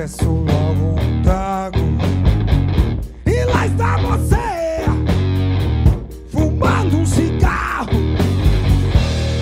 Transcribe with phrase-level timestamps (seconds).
[0.00, 1.76] peço logo um trago.
[3.26, 4.86] E lá está você,
[6.30, 8.00] fumando um cigarro.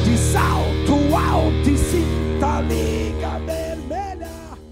[0.05, 4.29] De salto alto e cinta liga vermelha.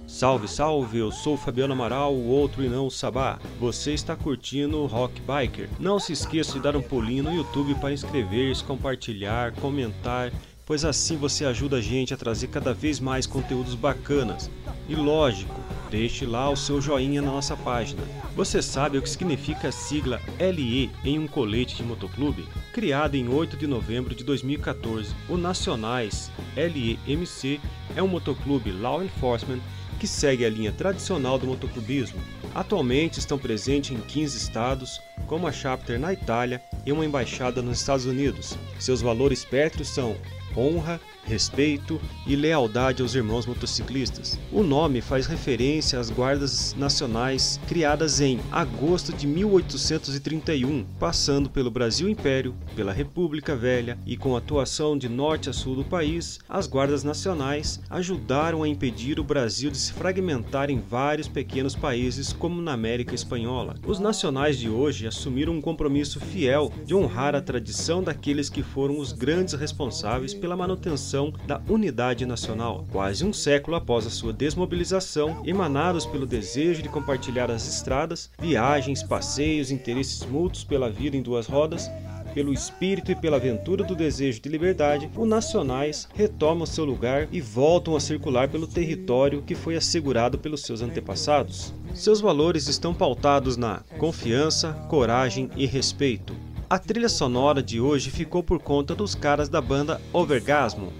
[0.08, 3.38] Salve, salve, eu sou o Fabiano Amaral, o outro e não o Sabá.
[3.60, 5.68] Você está curtindo o Rock Biker.
[5.78, 10.32] Não se esqueça de dar um pulinho no YouTube para inscrever-se, compartilhar, comentar,
[10.66, 14.50] pois assim você ajuda a gente a trazer cada vez mais conteúdos bacanas.
[14.88, 15.54] E lógico,
[15.90, 18.02] deixe lá o seu joinha na nossa página.
[18.34, 22.44] Você sabe o que significa a sigla LE em um colete de motoclube?
[22.72, 27.60] Criado em 8 de novembro de 2014, o Nacionais LEMC
[27.94, 29.60] é um motoclube law enforcement
[29.98, 32.20] que segue a linha tradicional do motoclubismo.
[32.54, 37.78] Atualmente estão presentes em 15 estados, com uma chapter na Itália e uma embaixada nos
[37.78, 38.56] Estados Unidos.
[38.78, 40.16] Seus valores pétreos são
[40.56, 44.38] honra, respeito e lealdade aos irmãos motociclistas.
[44.52, 52.08] O nome faz referência às guardas nacionais criadas em agosto de 1831, passando pelo Brasil
[52.08, 57.02] Império, pela República Velha e com atuação de norte a sul do país, as guardas
[57.02, 62.72] nacionais ajudaram a impedir o Brasil de se fragmentar em vários pequenos países como na
[62.72, 63.74] América Espanhola.
[63.86, 68.98] Os nacionais de hoje assumiram um compromisso fiel de honrar a tradição daqueles que foram
[68.98, 72.84] os grandes responsáveis pela manutenção da unidade nacional.
[72.92, 79.02] Quase um século após a sua desmobilização, emanados pelo desejo de compartilhar as estradas, viagens,
[79.02, 81.90] passeios, interesses mútuos pela vida em duas rodas,
[82.32, 87.40] pelo espírito e pela aventura do desejo de liberdade, os nacionais retomam seu lugar e
[87.40, 91.74] voltam a circular pelo território que foi assegurado pelos seus antepassados.
[91.92, 96.36] Seus valores estão pautados na confiança, coragem e respeito.
[96.68, 100.92] A trilha sonora de hoje ficou por conta dos caras da banda Overgasmo.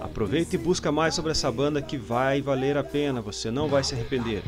[0.00, 3.84] Aproveita e busca mais sobre essa banda que vai valer a pena, você não vai
[3.84, 4.42] se arrepender.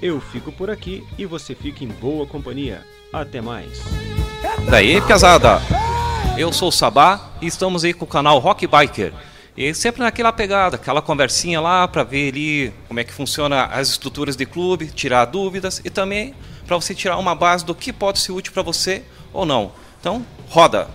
[0.00, 2.86] Eu fico por aqui e você fica em boa companhia.
[3.12, 3.80] Até mais.
[4.70, 5.60] Daí, pesada!
[6.38, 9.12] Eu sou o Sabá e estamos aí com o canal Rock Biker.
[9.56, 13.88] E sempre naquela pegada, aquela conversinha lá para ver ali como é que funciona as
[13.88, 16.32] estruturas de clube, tirar dúvidas e também
[16.64, 19.02] para você tirar uma base do que pode ser útil para você
[19.32, 19.81] ou não.
[20.02, 20.88] Então, roda!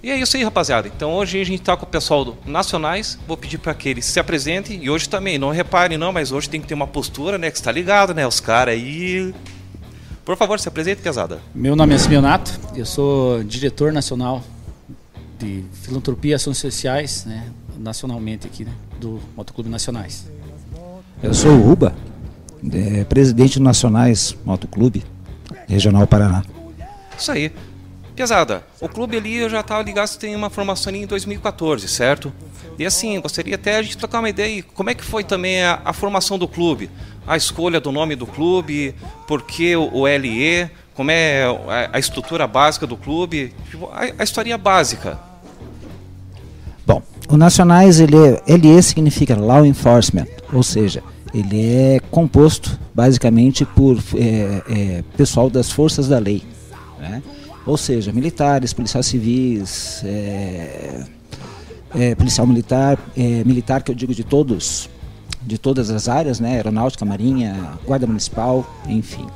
[0.00, 0.86] E é isso aí, rapaziada.
[0.86, 3.18] Então hoje a gente está com o pessoal do Nacionais.
[3.26, 4.80] Vou pedir para que eles se apresentem.
[4.80, 7.50] E hoje também, não reparem não, mas hoje tem que ter uma postura, né?
[7.50, 8.24] Que está ligado, né?
[8.24, 9.34] Os caras aí.
[10.24, 11.40] Por favor, se apresente, pesada.
[11.52, 14.40] Meu nome é Simeonato, eu sou diretor nacional
[15.36, 20.28] de filantropia e ações sociais, né, nacionalmente aqui, né, do Motoclube Nacionais.
[21.20, 21.92] Eu sou o Uba,
[22.72, 25.04] é, presidente do Nacionais Motoclube,
[25.68, 26.44] Regional Paraná.
[27.18, 27.52] Isso aí.
[28.14, 32.30] Pesada, o clube ali eu já estava ligado tem uma formação ali em 2014, certo?
[32.78, 35.62] E assim, gostaria até a gente trocar uma ideia aí, como é que foi também
[35.62, 36.90] a, a formação do clube?
[37.26, 38.94] A escolha do nome do clube,
[39.26, 44.12] por que o, o LE, como é a, a estrutura básica do clube, tipo, a,
[44.18, 45.18] a historinha básica.
[46.86, 51.02] Bom, o Nacionais, ele é, LE significa Law Enforcement, ou seja,
[51.34, 56.42] ele é composto basicamente por é, é, pessoal das forças da lei,
[57.00, 57.22] né?
[57.64, 61.04] ou seja, militares, policiais civis, é,
[61.94, 64.90] é, policial militar, é, militar que eu digo de todos,
[65.42, 69.26] de todas as áreas, né, aeronáutica, marinha, guarda municipal, enfim.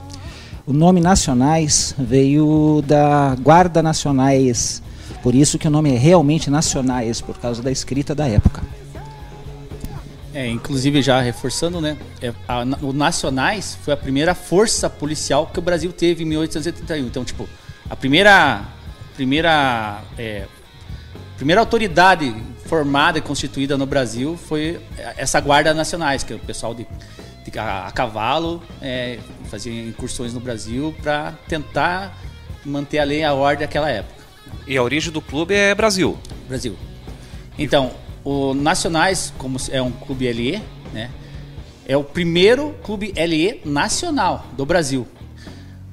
[0.66, 4.82] O nome Nacionais veio da Guarda Nacionais,
[5.22, 8.62] por isso que o nome é realmente Nacionais, por causa da escrita da época.
[10.36, 15.58] É, inclusive já reforçando, né, é, a, o Nacionais foi a primeira força policial que
[15.58, 17.06] o Brasil teve em 1881.
[17.06, 17.48] Então, tipo,
[17.88, 18.62] a primeira
[19.14, 20.44] primeira é,
[21.36, 22.36] primeira autoridade
[22.66, 24.78] formada e constituída no Brasil foi
[25.16, 26.86] essa guarda nacionais que é o pessoal de,
[27.42, 32.14] de a, a, cavalo é, fazia incursões no Brasil para tentar
[32.62, 34.22] manter a lei e a ordem daquela época.
[34.66, 36.18] E a origem do clube é Brasil?
[36.46, 36.76] Brasil.
[37.58, 40.60] Então o Nacionais como é um clube LE
[40.92, 41.10] né
[41.86, 45.06] é o primeiro clube LE nacional do Brasil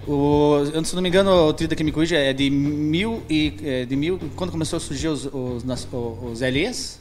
[0.05, 3.85] o, se não me engano, o Trida que me corrija é de mil e é,
[3.85, 4.19] de mil.
[4.35, 5.87] Quando começou a surgir os, os, os,
[6.23, 6.99] os LEs?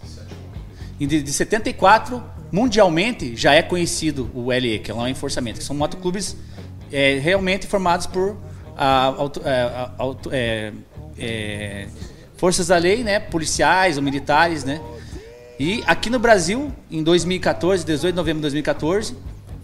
[1.00, 5.64] E de, de 74, mundialmente, já é conhecido o LE, que é o enforçamento, que
[5.64, 6.36] são motoclubes
[6.92, 8.36] é, realmente formados por
[8.76, 9.12] a,
[9.44, 10.72] é, auto, é,
[11.18, 11.88] é,
[12.36, 14.80] forças da lei, né, policiais ou militares, né.
[15.62, 19.16] E aqui no Brasil, em 2014, 18 de novembro de 2014,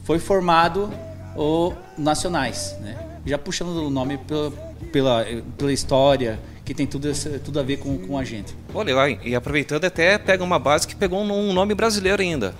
[0.04, 0.88] foi formado
[1.36, 2.96] o Nacionais, né.
[3.26, 4.52] Já puxando o nome pela,
[4.92, 5.26] pela,
[5.58, 7.08] pela história, que tem tudo,
[7.44, 8.54] tudo a ver com, com a gente.
[8.72, 8.92] Olha,
[9.24, 12.54] e aproveitando até pega uma base que pegou um nome brasileiro ainda.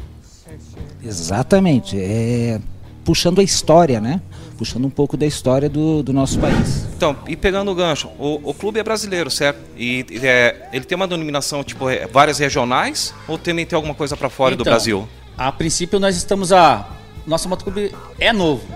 [1.00, 1.96] Exatamente.
[1.96, 2.60] É,
[3.08, 4.20] puxando a história, né?
[4.58, 6.86] Puxando um pouco da história do, do nosso país.
[6.94, 9.58] Então, e pegando o gancho, o, o clube é brasileiro, certo?
[9.78, 13.14] E é, ele tem uma denominação, tipo, é, várias regionais?
[13.26, 15.08] Ou também tem alguma coisa para fora então, do Brasil?
[15.38, 16.86] A princípio, nós estamos a.
[17.26, 18.68] Nosso motoclube é novo,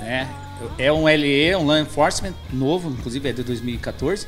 [0.00, 0.28] né?
[0.76, 4.26] É um LE, um Law Enforcement novo, inclusive é de 2014.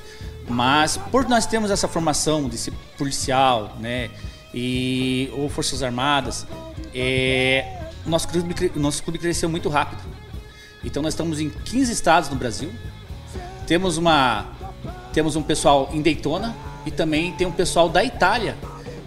[0.48, 4.10] Mas por nós termos essa formação de ser policial, né?
[4.54, 6.46] E, ou Forças Armadas,
[6.94, 10.02] é, nosso, clube, nosso clube cresceu muito rápido.
[10.84, 12.70] Então nós estamos em 15 estados no Brasil.
[13.66, 14.46] Temos uma
[15.12, 16.56] temos um pessoal em Daytona
[16.86, 18.56] e também tem um pessoal da Itália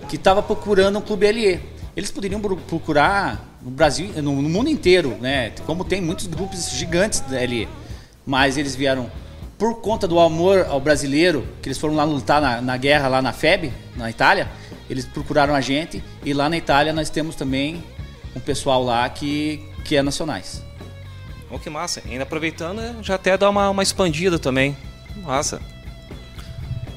[0.10, 1.60] que estava procurando um clube LE.
[1.96, 5.52] Eles poderiam procurar no Brasil, no, no, mundo inteiro, né?
[5.66, 7.68] Como tem muitos grupos gigantes da LE,
[8.26, 9.10] mas eles vieram
[9.58, 13.22] por conta do amor ao brasileiro, que eles foram lá lutar na, na guerra lá
[13.22, 14.50] na FEB, na Itália.
[14.90, 17.84] Eles procuraram a gente e lá na Itália nós temos também
[18.36, 20.64] um pessoal lá que, que é nacionais.
[21.50, 22.02] Oh, que massa.
[22.10, 24.76] Ainda aproveitando, já até dá uma, uma expandida também.
[25.24, 25.62] Massa.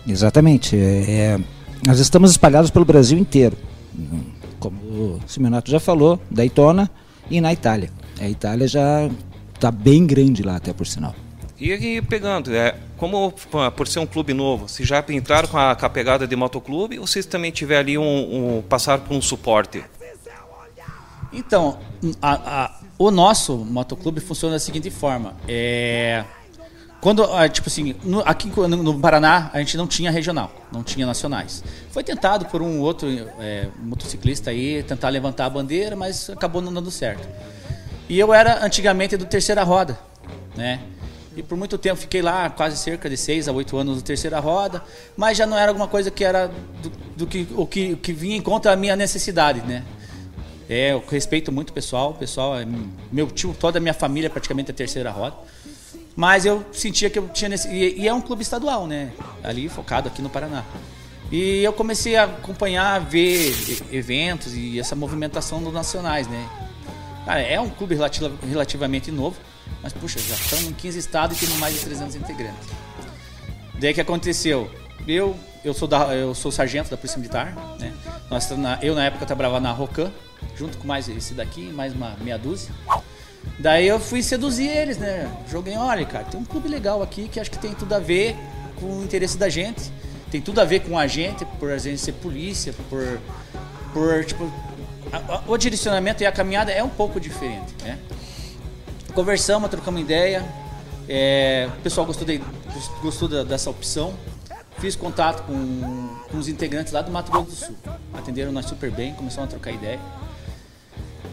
[0.06, 0.76] Exatamente.
[0.76, 1.40] É, é,
[1.86, 3.56] nós estamos espalhados pelo Brasil inteiro.
[4.58, 6.90] Como o Simeonato já falou, Daytona
[7.30, 7.90] e na Itália.
[8.18, 9.10] A Itália já
[9.54, 11.14] está bem grande lá, até por sinal.
[11.58, 13.32] E, e pegando, é, como
[13.76, 16.98] por ser um clube novo, se já entraram com a, com a pegada de motoclube
[16.98, 19.82] ou vocês também tiver ali um, um passar por um suporte?
[21.36, 21.78] Então,
[22.20, 25.34] a, a, o nosso motoclube funciona da seguinte forma.
[25.46, 26.24] É,
[27.00, 31.06] quando, ah, tipo assim, no, aqui no, Paraná a gente não tinha regional, não tinha
[31.06, 31.62] nacionais.
[31.90, 33.06] Foi tentado por um outro
[33.38, 37.28] é, motociclista aí tentar levantar a bandeira, mas acabou não dando certo.
[38.08, 39.98] E eu era antigamente do terceira roda,
[40.56, 40.80] né?
[41.36, 44.40] E por muito tempo fiquei lá, quase cerca de seis a oito anos no terceira
[44.40, 44.82] roda,
[45.14, 46.50] mas já não era alguma coisa que era
[46.82, 49.84] do, do que o que, que vinha em conta a minha necessidade, né?
[50.68, 52.10] É, eu respeito muito o pessoal.
[52.10, 52.66] O pessoal, é,
[53.12, 55.36] meu tio, toda a minha família praticamente é terceira roda.
[56.14, 57.68] Mas eu sentia que eu tinha nesse.
[57.68, 59.12] E, e, é um clube estadual, né?
[59.44, 60.64] Ali focado aqui no Paraná.
[61.30, 63.54] E eu comecei a acompanhar, ver
[63.92, 66.48] eventos e essa movimentação dos nacionais, né?
[67.24, 69.36] Cara, é um clube relativa, relativamente novo,
[69.82, 72.68] mas puxa, já estamos em 15 estados e temos mais de 300 integrantes.
[73.78, 74.70] Daí que aconteceu?
[75.06, 77.92] Eu, eu sou da, eu sou sargento da Polícia Militar, né?
[78.30, 80.12] Nós, na, eu na época trabalhava na Rocan,
[80.56, 82.72] junto com mais esse daqui, mais uma meia dúzia.
[83.58, 85.30] Daí eu fui seduzir eles, né?
[85.50, 88.36] Joguei, olha, cara, tem um clube legal aqui que acho que tem tudo a ver
[88.78, 89.90] com o interesse da gente.
[90.30, 93.20] Tem tudo a ver com a gente, por a gente ser polícia, por.
[93.92, 94.50] por tipo.
[95.12, 97.98] A, a, o direcionamento e a caminhada é um pouco diferente, né?
[99.14, 100.44] Conversamos, trocamos ideia.
[101.08, 102.42] É, o pessoal gostou, de,
[103.00, 104.14] gostou da, dessa opção.
[104.78, 107.76] Fiz contato com, com os integrantes lá do Mato Grosso do Sul.
[108.12, 109.98] Atenderam nós super bem, começamos a trocar ideia.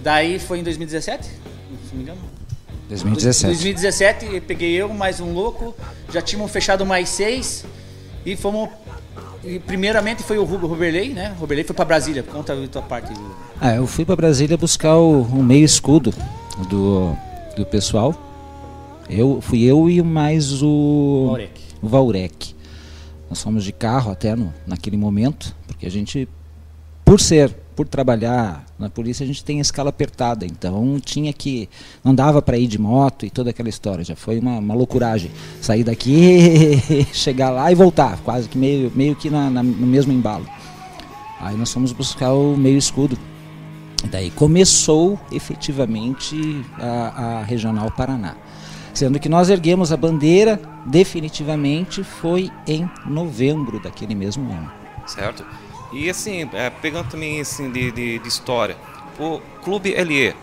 [0.01, 1.31] Daí foi em 2017, se
[1.91, 2.21] não me engano.
[2.89, 3.45] 2017.
[3.47, 5.75] 2017, peguei eu, mais um louco,
[6.11, 7.65] já tínhamos fechado mais seis
[8.25, 8.69] e fomos.
[9.43, 11.35] E primeiramente foi o Roberley, né?
[11.37, 13.11] Roberley foi para Brasília, conta a tua parte.
[13.59, 16.13] Ah, eu fui para Brasília buscar o, o, meio escudo
[16.69, 17.13] do,
[17.57, 18.15] do pessoal.
[19.09, 21.37] Eu fui eu e mais o
[21.81, 22.52] Vaurec.
[22.52, 22.52] o.
[23.29, 26.27] Nós fomos de carro até no, naquele momento, porque a gente
[27.03, 31.67] por ser por trabalhar na polícia, a gente tem a escala apertada, então tinha que.
[32.03, 35.31] Não dava para ir de moto e toda aquela história, já foi uma, uma loucuragem.
[35.61, 36.79] Sair daqui,
[37.11, 40.47] chegar lá e voltar, quase que meio, meio que na, na, no mesmo embalo.
[41.39, 43.17] Aí nós fomos buscar o meio escudo.
[44.09, 48.35] Daí começou efetivamente a, a Regional Paraná.
[48.93, 54.71] Sendo que nós erguemos a bandeira definitivamente foi em novembro daquele mesmo ano.
[55.07, 55.45] Certo.
[55.91, 58.75] E assim, é, pegando também assim de, de, de, história,
[59.19, 60.35] o Clube LE,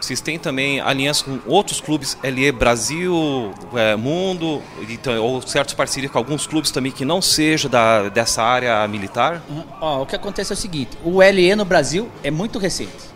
[0.00, 6.12] vocês têm também aliança com outros clubes LE Brasil, é, Mundo, então, ou certas parcerias
[6.12, 9.42] com alguns clubes também que não seja da, dessa área militar?
[9.48, 9.64] Uhum.
[9.80, 13.13] Ó, o que acontece é o seguinte, o LE no Brasil é muito recente.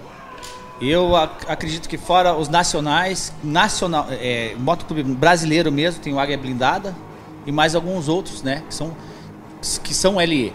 [0.81, 6.39] Eu ac acredito que fora os nacionais, nacional, é, motoclube brasileiro mesmo, tem o Águia
[6.39, 6.95] Blindada
[7.45, 8.97] e mais alguns outros, né, que são,
[9.83, 10.53] que são LE.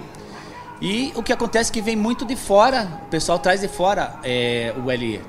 [0.82, 4.15] E o que acontece é que vem muito de fora, o pessoal traz de fora
[4.24, 5.18] é, o LE.
[5.18, 5.24] Né?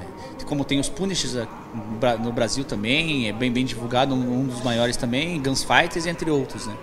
[0.46, 1.36] Como tem os Punishes
[2.20, 6.66] no Brasil também, é bem, bem divulgado, um dos maiores também, Guns Fighters, entre outros,
[6.66, 6.76] né?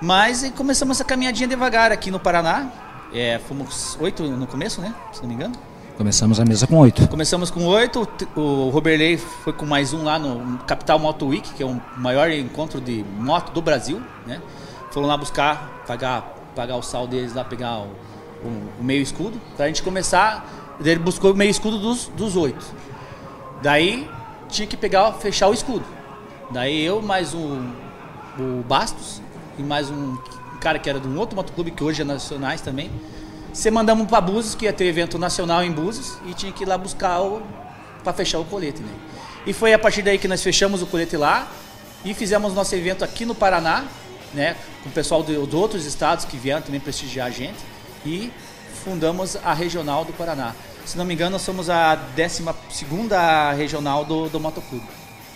[0.00, 2.70] Mas começamos essa caminhadinha devagar aqui no Paraná.
[3.12, 4.94] É, fomos oito no começo, né?
[5.12, 5.54] Se não me engano.
[5.96, 7.08] Começamos a mesa com oito.
[7.08, 8.06] Começamos com oito.
[8.36, 12.30] O Roberley foi com mais um lá no Capital Moto Week, que é o maior
[12.30, 14.42] encontro de moto do Brasil, né?
[14.90, 17.88] Foram lá buscar, pagar, pagar o sal deles lá, pegar o,
[18.44, 20.76] o, meio escudo, pra gente começar.
[20.84, 22.64] Ele buscou o meio escudo dos, dos oito.
[23.62, 24.06] Daí
[24.50, 25.84] tinha que pegar, fechar o escudo.
[26.50, 27.70] Daí eu mais um,
[28.38, 29.22] o Bastos
[29.58, 30.18] e mais um
[30.60, 32.90] cara que era de um outro motoclube que hoje é nacionais também.
[33.56, 36.66] Você mandamos para Búzios, que ia ter evento nacional em Búzios, e tinha que ir
[36.66, 37.40] lá buscar o
[38.04, 38.92] para fechar o colete, né?
[39.46, 41.48] E foi a partir daí que nós fechamos o colete lá
[42.04, 43.86] e fizemos nosso evento aqui no Paraná,
[44.34, 47.56] né, com o pessoal de, de outros estados que vieram também prestigiar a gente
[48.04, 48.30] e
[48.84, 50.54] fundamos a regional do Paraná.
[50.84, 54.86] Se não me engano, nós somos a 12 segunda regional do, do motoclube.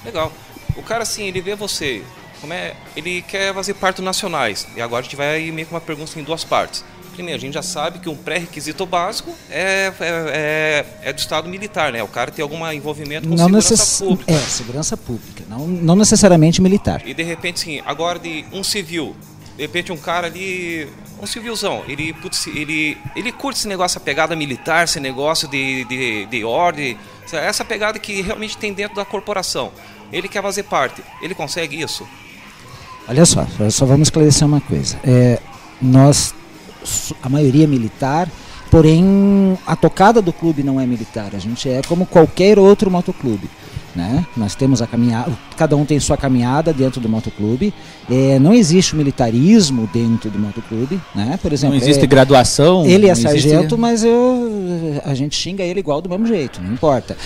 [0.04, 0.30] Legal.
[0.76, 2.04] O cara assim, ele vê você
[2.40, 4.66] como é, ele quer fazer parte nacionais.
[4.76, 6.84] E agora a gente vai meio com uma pergunta em duas partes.
[7.28, 11.92] A gente já sabe que um pré-requisito básico é, é, é, é, do Estado militar,
[11.92, 12.02] né?
[12.02, 13.98] O cara tem algum envolvimento com não segurança necess...
[13.98, 14.32] pública.
[14.32, 17.02] É, segurança pública, não, não necessariamente militar.
[17.06, 19.14] E de repente, sim, agora de um civil,
[19.56, 20.88] de repente um cara ali,
[21.20, 25.84] um civilzão, ele, putz, ele, ele curte esse negócio, a pegada militar, esse negócio de,
[25.84, 26.96] de, de ordem,
[27.30, 29.70] essa pegada que realmente tem dentro da corporação.
[30.12, 32.06] Ele quer fazer parte, ele consegue isso?
[33.08, 34.98] Olha só, só vamos esclarecer uma coisa.
[35.04, 35.40] É,
[35.80, 36.34] nós,
[37.22, 38.28] a maioria é militar,
[38.70, 41.30] porém a tocada do clube não é militar.
[41.34, 43.48] A gente é como qualquer outro motoclube.
[43.94, 44.24] Né?
[44.36, 47.74] Nós temos a caminhada, cada um tem sua caminhada dentro do motoclube.
[48.08, 51.38] É, não existe militarismo dentro do motoclube, né?
[51.42, 52.86] Por exemplo, não existe é, graduação.
[52.86, 53.76] Ele é sargento, existe...
[53.76, 57.16] mas eu, a gente xinga ele igual do mesmo jeito, não importa.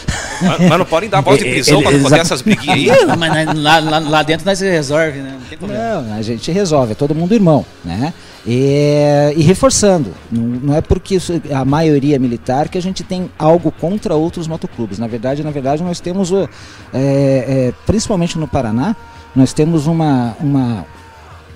[0.41, 3.17] Mas, mas não podem dar voz de prisão para poder essas briguinhas aí?
[3.17, 5.37] mas lá, lá, lá, dentro nós resolve, né?
[5.39, 6.01] Não tem problema.
[6.01, 8.15] Não, a gente resolve, é todo mundo irmão, né?
[8.47, 11.17] E, e reforçando, não, é porque
[11.55, 14.99] a maioria é militar que a gente tem algo contra outros motoclubes.
[14.99, 16.47] Na verdade, na verdade, nós temos, é,
[16.93, 18.95] é, principalmente no Paraná,
[19.35, 20.87] nós temos uma, uma,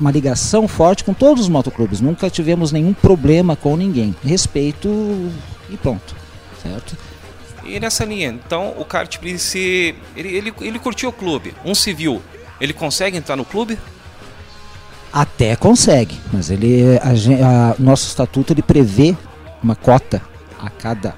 [0.00, 2.00] uma ligação forte com todos os motoclubes.
[2.00, 4.16] Nunca tivemos nenhum problema com ninguém.
[4.24, 4.88] Respeito
[5.68, 6.16] e pronto,
[6.62, 6.96] certo?
[7.64, 8.86] E nessa linha, então o
[9.36, 12.22] se, ele, ele, ele curtiu o clube, um civil,
[12.58, 13.78] ele consegue entrar no clube?
[15.12, 19.16] Até consegue, mas ele, a, a, nosso estatuto ele prevê
[19.62, 20.20] uma cota
[20.58, 21.14] a cada,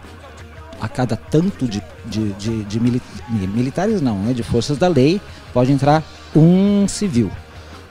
[0.80, 5.20] a cada tanto de, de, de, de mili, militares, não, né, de forças da lei,
[5.52, 6.02] pode entrar
[6.34, 7.30] um civil.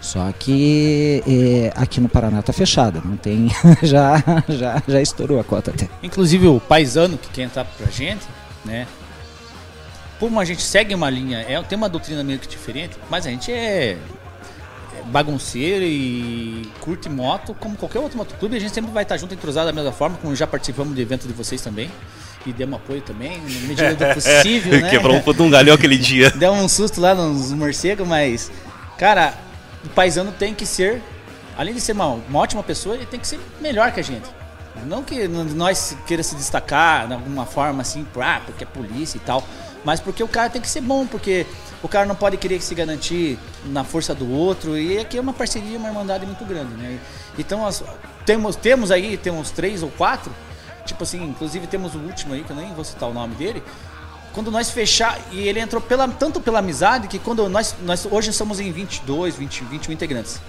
[0.02, 3.50] Só que é, aqui no Paraná está fechada, não tem,
[3.84, 5.90] já, já, já estourou a cota até.
[6.02, 8.26] Inclusive o paisano que quer entrar pra gente,
[8.64, 8.88] né?
[10.18, 13.30] Como a gente segue uma linha, é, tem uma doutrina meio que diferente, mas a
[13.30, 13.98] gente é
[15.10, 19.68] bagunceiro e curte moto, como qualquer outro motoclube, a gente sempre vai estar junto, entrosado
[19.68, 21.90] da mesma forma, como já participamos de evento de vocês também.
[22.46, 24.90] E demos apoio também, na medida do possível, né?
[24.90, 26.32] Quebrou um pouco um galhão aquele dia.
[26.38, 28.50] Deu um susto lá nos morcegos, mas,
[28.98, 29.34] cara,
[29.84, 31.02] o paisano tem que ser,
[31.58, 34.30] além de ser uma, uma ótima pessoa, ele tem que ser melhor que a gente.
[34.86, 39.20] Não que nós queira se destacar de alguma forma assim, ah, porque é polícia e
[39.20, 39.44] tal,
[39.84, 41.46] mas porque o cara tem que ser bom, porque
[41.82, 44.78] o cara não pode querer se garantir na força do outro.
[44.78, 47.00] E aqui é uma parceria, uma irmandade muito grande, né?
[47.38, 47.84] Então, as,
[48.26, 50.32] temos, temos aí, temos três ou quatro.
[50.86, 53.64] Tipo assim, inclusive temos o último aí, que eu nem vou citar o nome dele.
[54.34, 58.32] Quando nós fechar, e ele entrou pela, tanto pela amizade que quando nós, nós hoje
[58.32, 60.40] somos em 22, 20, 21 integrantes.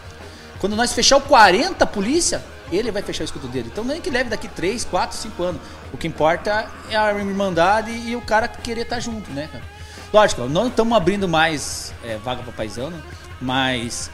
[0.58, 3.68] Quando nós fechar o 40 polícia, ele vai fechar o escudo dele.
[3.72, 5.60] Então nem que leve daqui 3, 4, 5 anos.
[5.92, 9.64] O que importa é a irmandade e o cara querer estar junto, né, cara?
[10.12, 13.00] Lógico, não estamos abrindo mais é, vaga para paisano,
[13.40, 14.10] mas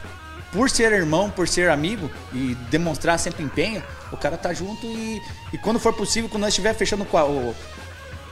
[0.53, 3.83] por ser irmão, por ser amigo e demonstrar sempre empenho,
[4.13, 5.23] o cara tá junto e,
[5.53, 7.57] e quando for possível, quando nós estiver fechando o, o,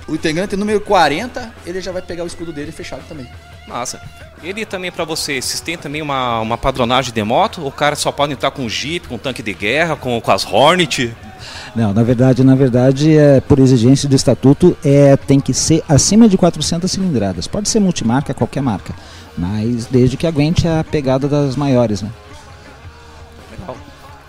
[0.09, 3.27] o integrante número 40, ele já vai pegar o escudo dele fechado também.
[3.67, 4.01] Massa.
[4.45, 7.67] Ele também para você, vocês têm também uma, uma padronagem de moto?
[7.67, 11.17] O cara só pode entrar com Jeep, com tanque de guerra, com, com as Hornet?
[11.75, 16.29] Não, na verdade, na verdade, é, por exigência do estatuto, é, tem que ser acima
[16.29, 17.47] de 400 cilindradas.
[17.47, 18.95] Pode ser multimarca, qualquer marca,
[19.37, 22.11] mas desde que aguente a pegada das maiores, né?
[23.51, 23.77] Legal.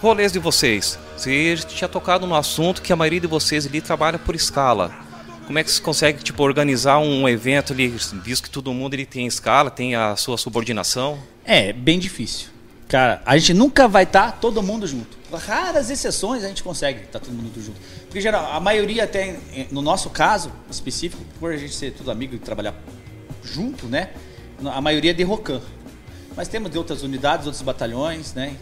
[0.02, 0.98] Rolês de vocês.
[1.18, 4.92] Você tinha tocado no assunto que a maioria de vocês ali trabalha por escala.
[5.46, 9.06] Como é que você consegue tipo, organizar um evento ali, visto que todo mundo ele
[9.06, 11.20] tem escala, tem a sua subordinação?
[11.46, 12.50] É, bem difícil.
[12.88, 15.18] Cara, a gente nunca vai estar todo mundo junto.
[15.32, 17.80] Raras exceções a gente consegue estar todo mundo junto.
[18.06, 19.38] Porque geral, a maioria até
[19.70, 22.74] no nosso caso específico, por a gente ser tudo amigo e trabalhar
[23.44, 24.12] junto, né?
[24.66, 25.62] A maioria é de Rocan.
[26.36, 28.56] Mas temos de outras unidades, outros batalhões, né?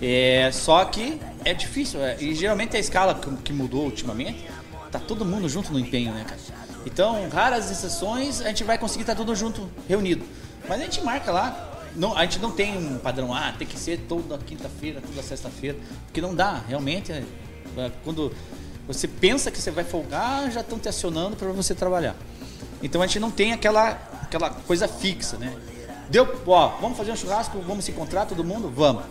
[0.00, 2.02] É, só que é difícil.
[2.02, 4.44] É, e geralmente a escala que mudou ultimamente,
[4.90, 6.40] tá todo mundo junto no empenho, né, cara?
[6.86, 10.24] Então, raras exceções, a gente vai conseguir estar todo junto, reunido.
[10.68, 11.64] Mas a gente marca lá.
[11.96, 15.76] Não, a gente não tem um padrão, ah, tem que ser toda quinta-feira, toda sexta-feira.
[16.06, 17.10] Porque não dá, realmente.
[17.10, 17.24] É,
[17.76, 18.32] é quando
[18.86, 22.16] você pensa que você vai folgar, já estão te acionando para você trabalhar.
[22.82, 23.90] Então a gente não tem aquela,
[24.22, 25.54] aquela coisa fixa, né?
[26.08, 28.72] Deu, ó, vamos fazer um churrasco, vamos se encontrar todo mundo?
[28.74, 29.04] Vamos.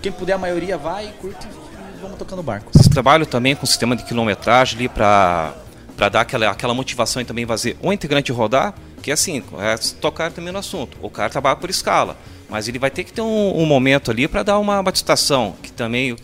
[0.00, 1.67] Quem puder, a maioria vai, curte e
[2.00, 2.70] vamos tocando o barco.
[2.72, 5.54] Vocês trabalham também com sistema de quilometragem ali para
[5.98, 9.76] para dar aquela, aquela motivação e também fazer um integrante rodar, que é assim, é
[10.00, 10.96] tocar também no assunto.
[11.02, 12.16] O cara trabalha por escala,
[12.48, 15.72] mas ele vai ter que ter um, um momento ali para dar uma batização, que
[15.72, 16.16] também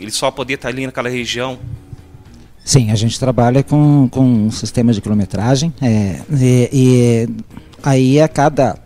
[0.00, 1.60] ele só poder estar ali naquela região.
[2.64, 7.28] Sim, a gente trabalha com, com um sistema de quilometragem é, e, e
[7.84, 8.78] aí a cada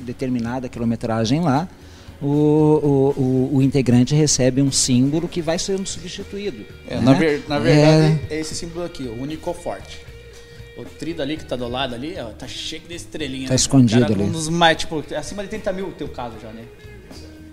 [0.00, 1.68] determinada quilometragem lá,
[2.20, 6.64] o, o, o, o, integrante recebe um símbolo que vai sendo substituído.
[6.88, 7.00] É, né?
[7.02, 8.36] na, ver, na, verdade, é...
[8.36, 8.40] é...
[8.40, 10.00] esse símbolo aqui, o Unicoforte.
[10.76, 13.46] O trido ali que está do lado ali, ó, tá cheio de estrelinha.
[13.46, 13.56] Tá né?
[13.56, 14.22] escondido cara, ali.
[14.22, 16.64] Um dos mais, tipo, acima de 30 mil teu caso já, né?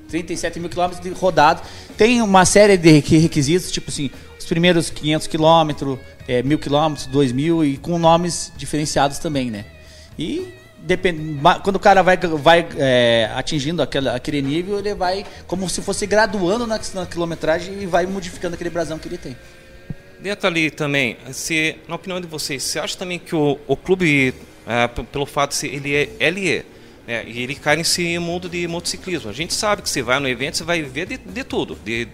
[0.09, 1.61] 37 mil quilômetros de rodado.
[1.97, 7.31] Tem uma série de requisitos, tipo assim, os primeiros 500 quilômetros, é, mil quilômetros, dois
[7.31, 9.65] mil, e com nomes diferenciados também, né?
[10.19, 11.39] E depend...
[11.63, 16.05] quando o cara vai, vai é, atingindo aquele, aquele nível, ele vai como se fosse
[16.05, 19.35] graduando na, na, quilometragem e vai modificando aquele brasão que ele tem.
[20.19, 24.33] Dentro ali também, se, na opinião de vocês, você acha também que o, o clube,
[24.65, 26.65] é, pelo fato de ser ele é LE,
[27.05, 29.29] é, e ele cai nesse mundo de motociclismo.
[29.29, 32.07] A gente sabe que você vai no evento, você vai ver de, de tudo, de,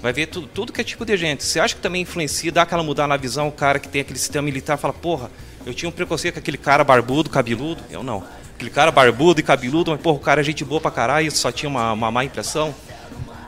[0.00, 1.44] vai ver tudo, tudo que é tipo de gente.
[1.44, 4.18] Você acha que também influencia, dá aquela mudar na visão, o cara que tem aquele
[4.18, 5.30] sistema militar fala, porra,
[5.64, 7.82] eu tinha um preconceito com aquele cara barbudo, cabeludo.
[7.90, 8.22] Eu não.
[8.54, 11.50] Aquele cara barbudo e cabeludo, mas porra, o cara é gente boa pra caralho, só
[11.50, 12.74] tinha uma, uma má impressão.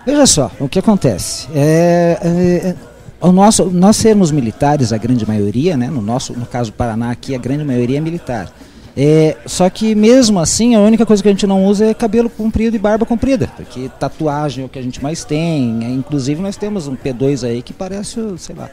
[0.05, 1.49] Veja só, o que acontece.
[1.55, 2.77] É, é, é,
[3.21, 7.11] o nosso, nós sermos militares, a grande maioria, né, no, nosso, no caso do Paraná
[7.11, 8.53] aqui, a grande maioria é militar.
[8.97, 12.31] É, só que mesmo assim, a única coisa que a gente não usa é cabelo
[12.31, 15.85] comprido e barba comprida, porque tatuagem é o que a gente mais tem.
[15.85, 18.71] É, inclusive nós temos um P2 aí que parece, sei lá.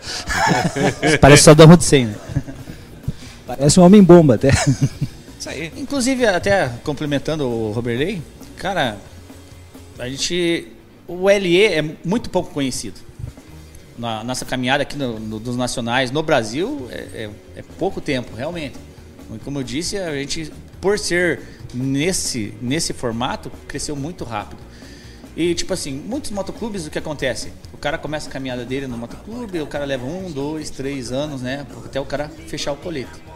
[1.20, 2.16] parece só da Hussein, né?
[3.58, 4.50] Parece um homem-bomba até.
[5.40, 5.72] Isso aí.
[5.76, 8.22] Inclusive, até complementando o Roberley,
[8.58, 8.98] cara,
[9.98, 10.68] a gente.
[11.08, 13.00] O LE é muito pouco conhecido.
[13.98, 18.34] Na nossa caminhada aqui no, no, dos nacionais no Brasil é, é, é, pouco tempo,
[18.36, 18.76] realmente.
[19.44, 21.42] Como eu disse, a gente, por ser
[21.74, 24.60] nesse, nesse formato, cresceu muito rápido.
[25.36, 27.52] E, tipo assim, muitos motoclubes, o que acontece?
[27.74, 31.42] O cara começa a caminhada dele no motoclube, o cara leva um, dois, três anos,
[31.42, 31.66] né?
[31.86, 33.31] Até o cara fechar o colete.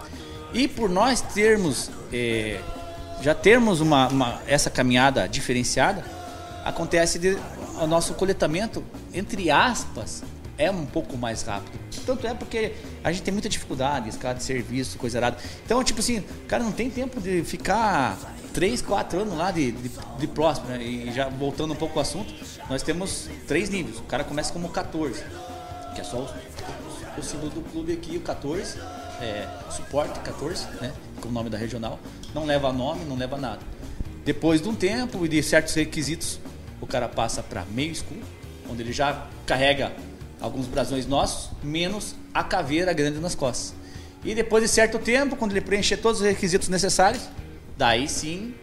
[0.53, 2.59] E por nós termos, é,
[3.21, 6.03] já termos uma, uma, essa caminhada diferenciada,
[6.63, 7.37] acontece de,
[7.81, 10.23] o nosso coletamento, entre aspas,
[10.57, 11.77] é um pouco mais rápido.
[12.05, 15.37] Tanto é porque a gente tem muita dificuldade, escala de serviço, coisa errada.
[15.65, 18.17] Então, tipo assim, cara não tem tempo de ficar
[18.53, 20.81] 3, 4 anos lá de, de, de próximo, né?
[20.81, 22.33] E já voltando um pouco ao assunto,
[22.69, 23.97] nós temos três níveis.
[23.97, 25.23] O cara começa como 14,
[25.93, 28.79] que é só o, o símbolo do clube aqui, o 14
[29.21, 31.99] é, suporte 14, né, como nome da regional,
[32.33, 33.59] não leva nome, não leva nada.
[34.23, 36.39] Depois de um tempo e de certos requisitos,
[36.81, 38.21] o cara passa para meio escuro,
[38.69, 39.93] onde ele já carrega
[40.41, 43.73] alguns brasões nossos, menos a caveira grande nas costas.
[44.23, 47.29] E depois de certo tempo, quando ele preencher todos os requisitos necessários,
[47.77, 48.55] daí sim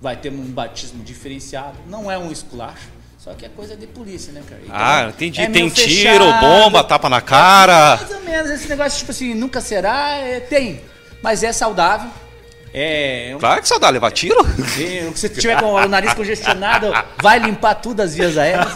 [0.00, 1.78] vai ter um batismo diferenciado.
[1.88, 2.88] Não é um esculacho,
[3.22, 4.60] só que é coisa de polícia, né, cara?
[4.64, 5.40] Então, ah, entendi.
[5.40, 7.98] É tem tiro, fechado, bomba, tapa na cara.
[7.98, 8.50] mais ou menos.
[8.50, 10.80] Esse negócio, tipo assim, nunca será, é, tem.
[11.22, 12.10] Mas é saudável.
[12.74, 14.44] É, claro que é saudável, levar tiro.
[14.76, 16.90] É, se tiver com o nariz congestionado,
[17.22, 18.72] vai limpar tudo as vias aéreas.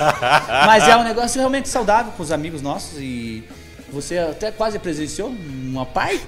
[0.64, 3.42] Mas é um negócio realmente saudável com os amigos nossos e
[3.90, 6.24] você até quase presenciou uma parte.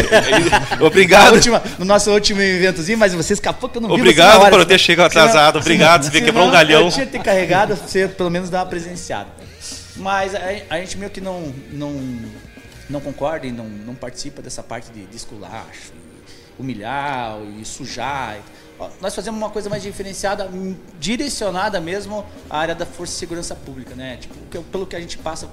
[0.80, 1.34] Obrigado.
[1.34, 4.66] Última, no nosso último eventozinho, mas você escapou que eu não vi Obrigado por eu
[4.66, 5.58] ter chegado atrasado.
[5.58, 6.82] Obrigado, você quebrou um galhão.
[6.82, 9.30] Eu tinha que ter carregado, você pelo menos dar uma presenciada.
[9.96, 12.00] Mas a, a, gente meio que não, não,
[12.88, 15.92] não concorda e não, não participa dessa parte de, de esculacho,
[16.58, 18.38] humilhar e sujar.
[19.00, 20.48] Nós fazemos uma coisa mais diferenciada,
[20.98, 24.16] direcionada mesmo à área da força e segurança pública, né?
[24.16, 25.48] Tipo, pelo que a gente passa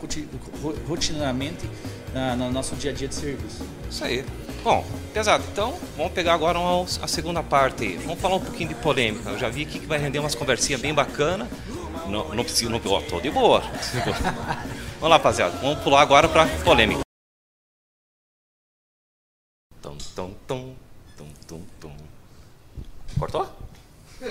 [0.88, 1.70] rotineiramente
[2.38, 3.66] no nosso dia a dia de serviço.
[3.90, 4.26] Isso aí.
[4.64, 7.98] Bom, pesado, então vamos pegar agora uma, a segunda parte aí.
[7.98, 9.30] Vamos falar um pouquinho de polêmica.
[9.30, 11.48] Eu já vi aqui que vai render umas conversinhas bem bacanas.
[12.08, 13.62] Não, não preciso, não, ó, tô de boa.
[15.00, 15.58] vamos lá, rapaziada.
[15.62, 17.09] Vamos pular agora pra polêmica.
[23.20, 23.46] Cortou?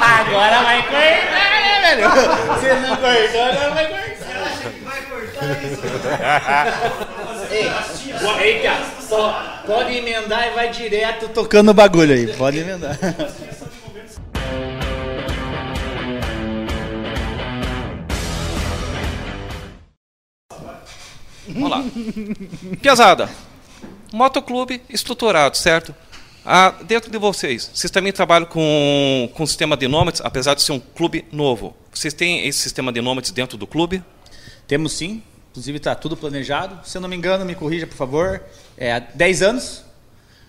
[0.00, 2.08] Agora vai cortar, né, velho?
[2.58, 4.08] Se não cortou, não vai cortar.
[7.50, 7.66] Ei,
[8.40, 12.34] ei, cara, só pode emendar e vai direto tocando o bagulho aí.
[12.34, 12.98] Pode emendar.
[21.48, 21.84] Vamos lá.
[22.80, 23.28] Piazada.
[24.12, 25.94] Motoclube estruturado, certo?
[26.50, 30.72] Ah, dentro de vocês, vocês também trabalham com, com sistema de nômades, apesar de ser
[30.72, 31.76] um clube novo.
[31.92, 34.02] Vocês têm esse sistema de nômades dentro do clube?
[34.66, 36.80] Temos sim, inclusive está tudo planejado.
[36.88, 38.42] Se eu não me engano, me corrija, por favor.
[38.78, 39.84] É há 10 anos.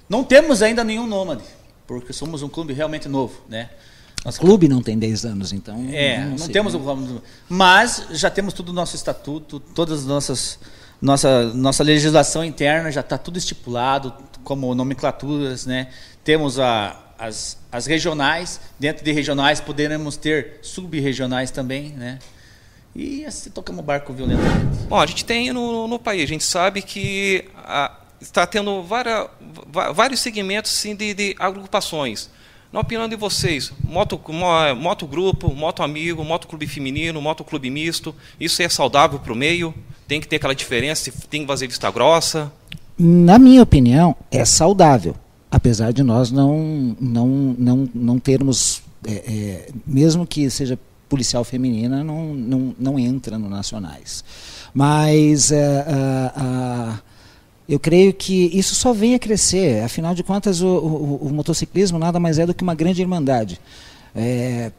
[0.07, 1.43] Não temos ainda nenhum nômade,
[1.85, 3.69] porque somos um clube realmente novo, né?
[4.23, 5.85] Nosso clube não tem 10 anos, então.
[5.91, 7.21] É, não, não sei, temos né?
[7.49, 10.59] Mas já temos tudo no nosso estatuto, todas as nossas.
[11.01, 15.89] Nossa, nossa legislação interna já está tudo estipulado, como nomenclaturas, né?
[16.23, 22.19] Temos a, as, as regionais, dentro de regionais poderemos ter sub-regionais também, né?
[22.95, 24.85] E assim tocamos barco violentamente.
[24.87, 28.83] Bom, a gente tem no, no país, a gente sabe que a, está tendo
[29.93, 32.29] vários segmentos sim, de, de agrupações.
[32.71, 34.21] Na opinião de vocês, moto,
[34.77, 39.35] moto grupo, moto amigo, moto clube feminino, moto clube misto, isso é saudável para o
[39.35, 39.73] meio?
[40.07, 42.51] Tem que ter aquela diferença, tem que fazer vista grossa?
[42.99, 45.15] Na minha opinião, é saudável,
[45.49, 52.03] apesar de nós não, não, não, não termos, é, é, mesmo que seja policial feminina,
[52.03, 54.23] não, não, não entra no Nacionais.
[54.73, 55.51] Mas...
[55.51, 56.99] É,
[57.69, 59.83] eu creio que isso só vem a crescer.
[59.83, 63.61] Afinal de contas, o, o, o motociclismo nada mais é do que uma grande irmandade.
[64.15, 64.71] É,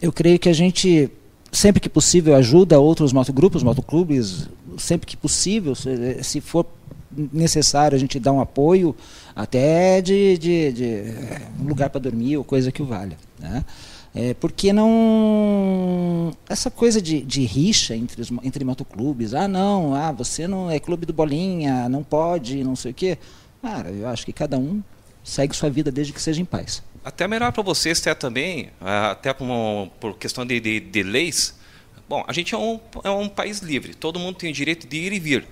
[0.00, 1.10] eu creio que a gente,
[1.52, 4.48] sempre que possível, ajuda outros motogrupos, motoclubes,
[4.78, 6.64] sempre que possível, se, se for
[7.32, 8.94] necessário, a gente dá um apoio
[9.34, 11.04] até de, de, de
[11.60, 13.16] um lugar para dormir ou coisa que o valha.
[13.38, 13.64] Né?
[14.14, 16.32] É, porque não.
[16.48, 20.78] Essa coisa de, de rixa entre, os, entre motoclubes, ah, não, ah, você não é
[20.78, 23.18] clube do Bolinha, não pode, não sei o quê.
[23.60, 24.80] Cara, eu acho que cada um
[25.24, 26.80] segue sua vida desde que seja em paz.
[27.04, 29.46] Até melhor para vocês, até também, até por,
[29.98, 31.54] por questão de, de, de, leis.
[32.08, 34.96] Bom, a gente é um, é um país livre, todo mundo tem o direito de
[34.96, 35.46] ir e vir.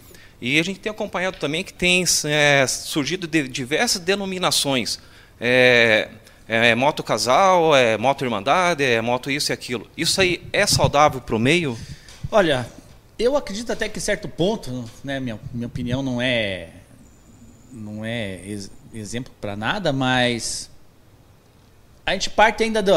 [0.45, 4.99] E a gente tem acompanhado também que tem é, surgido de diversas denominações.
[5.41, 6.09] É,
[6.49, 9.89] é, moto casal, é moto irmandade, é moto isso e aquilo.
[9.97, 11.79] Isso aí é saudável para o meio?
[12.29, 12.69] Olha,
[13.17, 16.71] eu acredito até que certo ponto, né, minha, minha opinião não é
[17.73, 20.69] não é ex exemplo para nada, mas
[22.05, 22.93] a gente parte ainda do,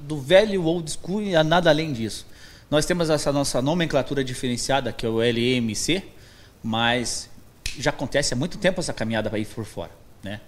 [0.00, 2.26] do velho old school e nada além disso.
[2.70, 6.15] Nós temos essa nossa nomenclatura diferenciada, que é o LMC,
[6.66, 7.30] mas
[7.78, 10.40] já acontece há muito tempo essa caminhada para ir por fora, né?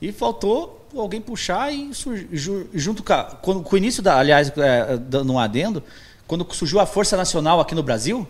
[0.00, 1.90] E faltou alguém puxar e
[2.74, 5.82] junto com, a, com, com, o início da, aliás, é, dando um adendo,
[6.26, 8.28] quando surgiu a Força Nacional aqui no Brasil,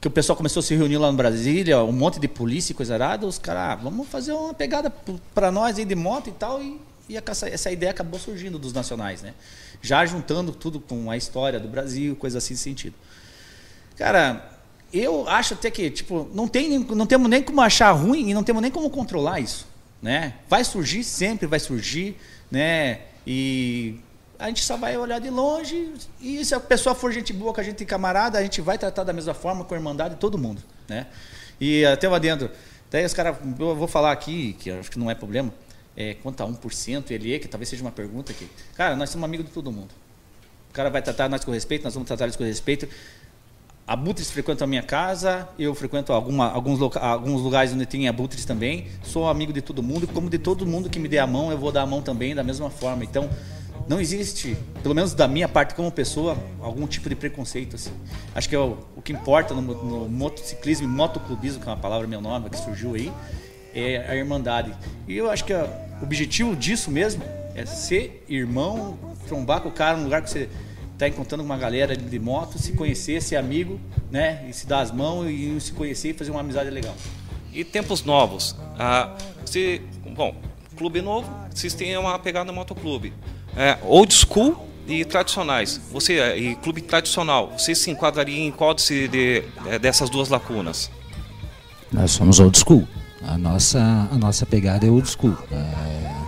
[0.00, 2.74] que o pessoal começou a se reunir lá no Brasília, um monte de polícia e
[2.74, 4.90] coisa arada, os caras, ah, vamos fazer uma pegada
[5.32, 8.72] para nós aí de moto e tal, e, e essa, essa ideia acabou surgindo dos
[8.72, 9.34] nacionais, né?
[9.80, 12.94] Já juntando tudo com a história do Brasil, coisa assim de sentido.
[13.96, 14.55] Cara,
[14.98, 18.42] eu acho até que, tipo, não, tem, não temos nem como achar ruim e não
[18.42, 19.66] temos nem como controlar isso
[20.00, 20.34] né?
[20.48, 22.16] Vai surgir sempre, vai surgir,
[22.50, 23.00] né?
[23.26, 23.98] E
[24.38, 27.60] a gente só vai olhar de longe e se a pessoa for gente boa, com
[27.60, 30.38] a gente camarada, a gente vai tratar da mesma forma com a irmandade de todo
[30.38, 31.06] mundo, né?
[31.60, 32.50] E até lá dentro,
[32.86, 35.52] até os caras, eu vou falar aqui, que acho que não é problema,
[35.96, 38.48] é, quanto a 1%, ele é, que talvez seja uma pergunta aqui.
[38.74, 39.90] Cara, nós somos amigos de todo mundo.
[40.70, 42.86] O cara vai tratar nós com respeito, nós vamos tratar eles com respeito.
[43.86, 48.88] Abutres frequentam a minha casa, eu frequento alguma, alguns, alguns lugares onde tem abutres também.
[49.04, 51.58] Sou amigo de todo mundo, como de todo mundo que me dê a mão, eu
[51.58, 53.04] vou dar a mão também da mesma forma.
[53.04, 53.30] Então,
[53.88, 57.76] não existe, pelo menos da minha parte como pessoa, algum tipo de preconceito.
[57.76, 57.92] Assim.
[58.34, 61.78] Acho que é o, o que importa no, no motociclismo e motoclubismo, que é uma
[61.78, 63.12] palavra meu nome que surgiu aí,
[63.72, 64.74] é a irmandade.
[65.06, 65.68] E eu acho que o
[66.02, 67.22] objetivo disso mesmo
[67.54, 70.48] é ser irmão, trombar com o cara no lugar que você
[70.98, 73.78] tá encontrando uma galera de moto, se conhecer, ser amigo,
[74.10, 74.46] né?
[74.48, 76.94] E se dar as mãos e se conhecer e fazer uma amizade legal.
[77.52, 78.56] E tempos novos.
[78.78, 79.82] Ah, se,
[80.14, 80.34] bom,
[80.76, 83.12] clube novo, vocês têm uma pegada no motoclube.
[83.56, 89.08] É, old school e tradicionais, você e clube tradicional, você se enquadraria em qual de,
[89.08, 89.42] de,
[89.80, 90.90] dessas duas lacunas?
[91.92, 92.86] Nós somos old school.
[93.22, 93.80] A nossa,
[94.12, 95.36] a nossa pegada é old school.
[95.50, 96.25] É...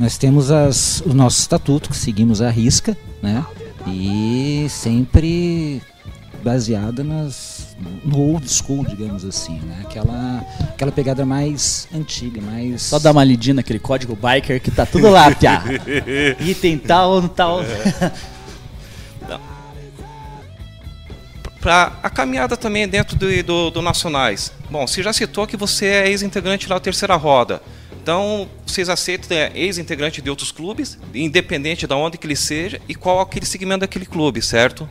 [0.00, 3.44] Nós temos as, o nosso estatuto que seguimos à risca, né?
[3.86, 5.82] E sempre
[6.42, 9.82] baseada nas, no old school, digamos assim, né?
[9.82, 12.80] Aquela, aquela pegada mais antiga, mais...
[12.80, 15.62] Só dar uma lidinha naquele código biker que tá tudo lá, piá.
[16.40, 17.60] Item tal, tal...
[17.62, 18.10] É.
[21.60, 24.50] Para a caminhada também dentro do, do, do, Nacionais.
[24.70, 27.60] Bom, você já citou que você é ex-integrante lá da Terceira Roda.
[28.10, 32.94] Então, vocês aceitam é, ex-integrante de outros clubes, independente de onde que ele seja, e
[32.96, 34.88] qual aquele segmento daquele clube, certo?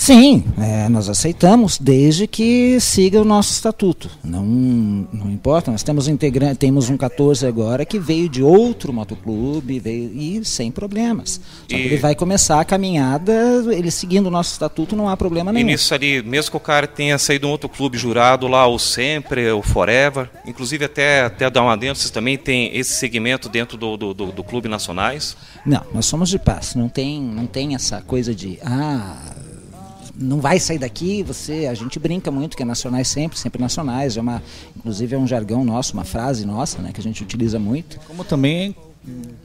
[0.00, 4.08] Sim, é, nós aceitamos desde que siga o nosso estatuto.
[4.24, 9.78] Não, não importa, nós temos, integrante, temos um 14 agora que veio de outro motoclube
[9.78, 11.38] veio, e sem problemas.
[11.68, 11.82] Só e...
[11.82, 13.30] que ele vai começar a caminhada,
[13.70, 15.68] ele seguindo o nosso estatuto, não há problema nenhum.
[15.68, 18.66] E nisso ali, mesmo que o cara tenha saído de um outro clube jurado lá,
[18.66, 23.50] o Sempre, o Forever, inclusive até, até dar uma dentro, vocês também têm esse segmento
[23.50, 25.36] dentro do, do, do, do clube nacionais?
[25.66, 29.39] Não, nós somos de paz, não tem, não tem essa coisa de, ah
[30.14, 34.16] não vai sair daqui, você, a gente brinca muito que é nacionais sempre, sempre nacionais,
[34.16, 34.42] é uma,
[34.76, 37.98] inclusive é um jargão nosso, uma frase nossa, né, que a gente utiliza muito.
[38.06, 38.74] Como também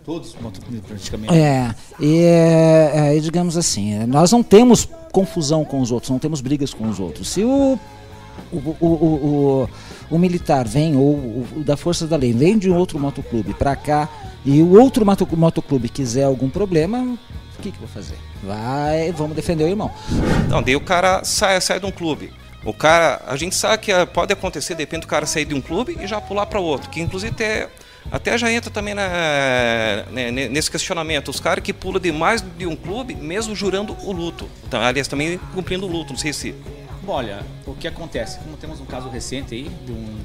[0.05, 0.35] todos
[0.85, 1.33] praticamente.
[1.33, 6.41] É, e é, é, digamos assim, nós não temos confusão com os outros, não temos
[6.41, 7.29] brigas com os outros.
[7.29, 7.79] Se o
[8.51, 9.69] o, o, o,
[10.11, 13.75] o, militar vem, ou o, da Força da Lei, vem de um outro motoclube para
[13.75, 14.09] cá
[14.43, 17.17] e o outro motoclube quiser algum problema,
[17.65, 18.17] que, que eu vou fazer?
[18.43, 19.91] Vai, vamos defender o irmão.
[20.49, 22.31] Não, daí o cara sai, sai de um clube.
[22.63, 25.61] O cara, a gente sabe que pode acontecer, de repente, o cara sair de um
[25.61, 26.89] clube e já pular para outro.
[26.89, 27.69] Que inclusive até,
[28.11, 29.07] até já entra também na,
[30.11, 31.29] né, nesse questionamento.
[31.29, 34.49] Os caras que pulam de mais de um clube, mesmo jurando o luto.
[34.67, 36.55] Então, aliás, também cumprindo o luto, não sei se.
[37.03, 38.39] Bom, olha, o que acontece?
[38.39, 40.17] Como temos um caso recente aí de um,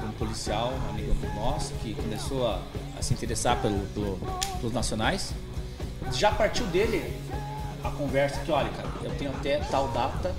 [0.00, 2.60] de um policial, um amigo nosso, que começou a,
[2.98, 4.18] a se interessar pelo, pelo,
[4.60, 5.32] pelos nacionais
[6.12, 7.18] já partiu dele
[7.82, 10.34] a conversa que, olha, cara, eu tenho até tal data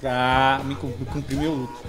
[0.00, 1.84] pra me cumprir meu luto.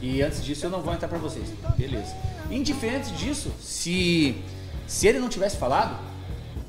[0.00, 1.48] E antes disso eu não vou entrar pra vocês.
[1.76, 2.14] Beleza.
[2.50, 4.42] Indiferente disso, se,
[4.86, 5.96] se ele não tivesse falado,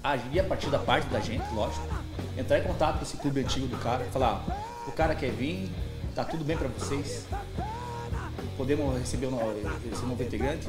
[0.04, 1.88] agiria a partir da parte da gente, lógico.
[2.38, 4.44] Entrar em contato com esse clube antigo do cara, falar,
[4.88, 5.70] o cara quer vir,
[6.14, 7.26] tá tudo bem pra vocês.
[8.58, 9.30] Podemos receber
[9.92, 10.68] esse novo integrante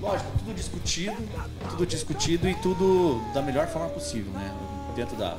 [0.00, 1.16] lógico, tudo discutido,
[1.70, 4.54] tudo discutido e tudo da melhor forma possível, né?
[4.94, 5.36] Dentro da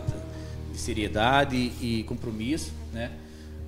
[0.76, 3.12] de seriedade e compromisso, né?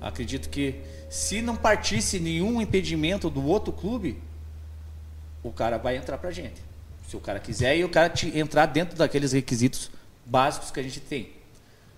[0.00, 0.74] Acredito que
[1.08, 4.18] se não partisse nenhum impedimento do outro clube,
[5.42, 6.62] o cara vai entrar pra gente.
[7.08, 9.90] Se o cara quiser e o cara entrar dentro daqueles requisitos
[10.24, 11.30] básicos que a gente tem.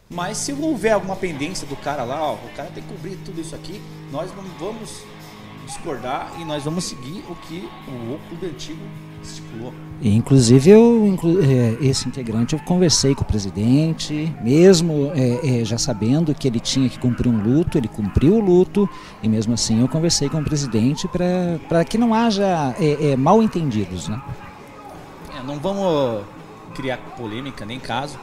[0.09, 3.41] Mas se houver alguma pendência do cara lá, ó, o cara tem que cobrir tudo
[3.41, 3.81] isso aqui,
[4.11, 5.03] nós não vamos
[5.71, 8.81] discordar e nós vamos seguir o que o clube antigo
[9.23, 9.73] estipulou.
[10.03, 15.77] Inclusive, eu, inclu é, esse integrante, eu conversei com o presidente, mesmo é, é, já
[15.77, 18.89] sabendo que ele tinha que cumprir um luto, ele cumpriu o luto,
[19.23, 21.07] e mesmo assim eu conversei com o presidente
[21.69, 24.09] para que não haja é, é, mal entendidos.
[24.09, 24.21] Né?
[25.39, 26.25] É, não vamos
[26.75, 28.19] criar polêmica nem caso.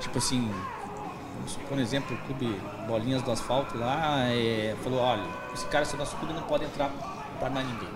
[0.00, 0.48] Tipo assim,
[1.68, 5.24] por exemplo, o clube Bolinhas do Asfalto lá é, falou, olha,
[5.54, 6.90] esse cara se é nosso clube não pode entrar
[7.38, 7.88] para mais ninguém.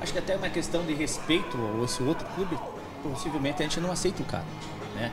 [0.00, 2.58] Acho que até uma questão de respeito ao esse outro clube,
[3.02, 4.44] possivelmente a gente não aceita o cara,
[4.94, 5.12] né?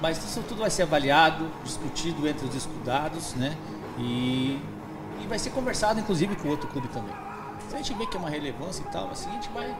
[0.00, 3.56] Mas isso tudo vai ser avaliado, discutido entre os escudados, né?
[3.98, 4.58] E,
[5.22, 7.14] e vai ser conversado inclusive com o outro clube também.
[7.68, 9.74] Se a gente vê que é uma relevância e tal, assim, a gente vai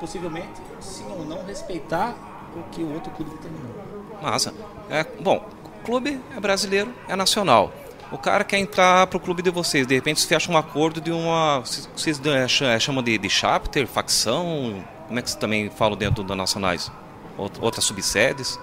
[0.00, 2.14] possivelmente, sim ou não, respeitar
[2.56, 3.74] o que o outro clube determinou.
[4.20, 4.52] Massa.
[4.90, 5.48] É, bom,
[5.82, 7.72] clube é brasileiro, é nacional.
[8.10, 11.00] O cara quer entrar para o clube de vocês, de repente você fecha um acordo
[11.00, 11.60] de uma.
[11.96, 14.84] Vocês é, chamam de, de chapter, facção?
[15.06, 16.90] Como é que vocês também falam dentro da Nacionais?
[17.38, 18.58] Outras subsedes?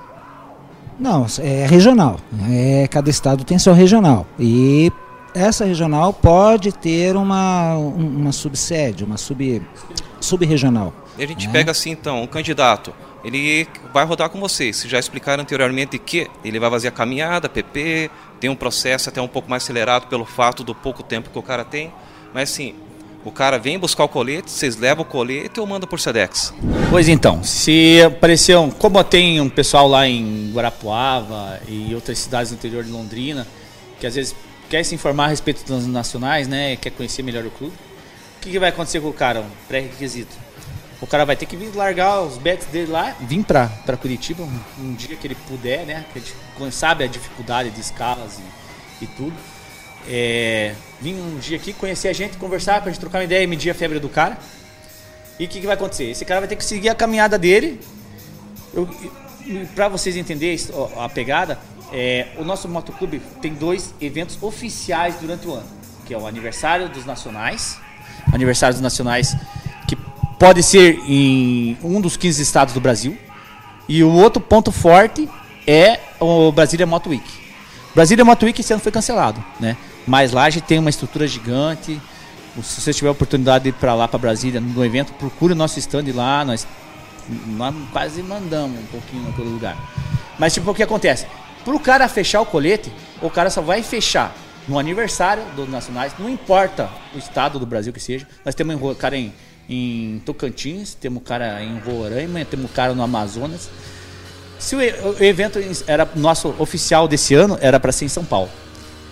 [1.00, 2.20] Não, é regional.
[2.52, 4.28] É, cada estado tem seu regional.
[4.38, 4.92] E
[5.34, 9.62] essa regional pode ter uma, uma subsede, uma sub,
[10.20, 10.94] sub-regional.
[11.18, 11.54] E a gente né?
[11.54, 14.84] pega assim então, um candidato ele vai rodar com vocês.
[14.88, 19.28] Já explicaram anteriormente que ele vai fazer a caminhada, PP, tem um processo até um
[19.28, 21.92] pouco mais acelerado pelo fato do pouco tempo que o cara tem.
[22.34, 22.76] Mas assim,
[23.26, 26.54] o cara vem buscar o colete, vocês levam o colete ou manda por Sedex?
[26.90, 32.56] Pois então, se apareceu, como tem um pessoal lá em Guarapuava e outras cidades do
[32.56, 33.46] interior de Londrina,
[34.00, 34.36] que às vezes
[34.70, 37.74] quer se informar a respeito dos nacionais, né, quer conhecer melhor o clube,
[38.38, 39.42] o que, que vai acontecer com o cara?
[39.42, 40.49] Um pré-requisito
[41.02, 44.44] O cara vai ter que vir largar os bets dele lá, vir pra, pra Curitiba
[44.44, 46.06] um, um dia que ele puder, né?
[46.12, 48.38] Que a gente sabe a dificuldade de escalas
[49.02, 49.34] e, e tudo.
[50.08, 53.48] É, vir um dia aqui, conhecer a gente, conversar, pra gente trocar uma ideia e
[53.48, 54.38] medir a febre do cara.
[55.40, 56.06] E o que, que vai acontecer?
[56.06, 57.80] Esse cara vai ter que seguir a caminhada dele.
[58.74, 58.90] Eu,
[59.74, 60.60] para vocês entenderem
[60.98, 61.58] a pegada,
[61.94, 65.68] é, o nosso motoclube tem dois eventos oficiais durante o ano,
[66.06, 67.80] que é o aniversário dos nacionais,
[68.34, 69.36] aniversário dos nacionais
[70.40, 73.16] pode ser em um dos 15 estados do Brasil,
[73.88, 75.30] e o outro ponto forte
[75.68, 77.30] é o Brasília Moto Week.
[77.94, 79.76] Brasília Moto Week esse ano foi cancelado, né?
[80.08, 82.02] Mas lá a gente tem uma estrutura gigante.
[82.64, 85.56] Se você tiver a oportunidade de ir para lá, para Brasília, no evento, procure o
[85.56, 86.46] nosso stand lá.
[86.46, 86.66] Nós,
[87.48, 89.78] nós quase mandamos um pouquinho naquele lugar.
[90.38, 91.28] Mas, tipo, o que acontece?
[91.66, 94.34] Para o cara fechar o colete, o cara só vai fechar
[94.68, 98.28] no aniversário dos nacionais, não importa o estado do Brasil que seja.
[98.46, 99.34] Nós temos um cara em,
[99.70, 103.70] em Tocantins, temos cara em Roraima, temos um cara no Amazonas.
[104.58, 104.82] Se o,
[105.24, 108.50] evento era nosso oficial desse ano, era para ser em São Paulo.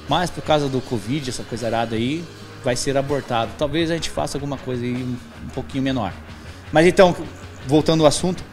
[0.09, 2.23] Mas por causa do Covid, essa coisa arada aí,
[2.63, 3.51] vai ser abortado.
[3.57, 5.15] Talvez a gente faça alguma coisa aí um,
[5.45, 6.11] um pouquinho menor.
[6.71, 7.15] Mas então,
[7.67, 8.43] voltando ao assunto,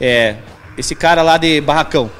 [0.00, 0.36] é,
[0.76, 2.10] esse cara lá de Barracão,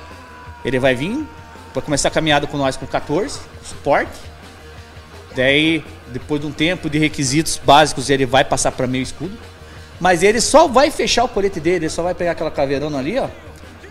[0.65, 1.27] ele vai vir
[1.73, 4.13] para começar a caminhada com nós com 14, suporte.
[5.35, 5.85] Daí,
[6.15, 9.37] depois de um tempo de requisitos básicos, ele vai passar para meio escudo.
[10.01, 13.19] Mas ele só vai fechar o colete dele, ele só vai pegar aquela caveirona ali,
[13.19, 13.29] ó,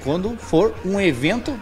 [0.04, 1.58] quando for um evento